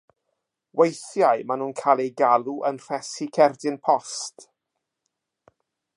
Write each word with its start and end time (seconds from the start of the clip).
Weithiau 0.79 1.43
maen 1.49 1.61
nhw'n 1.63 1.75
cael 1.81 2.01
eu 2.07 2.09
galw 2.21 2.57
yn 2.71 2.81
Rhesi 2.87 3.27
Cerdyn 3.37 3.79
Post. 3.89 4.51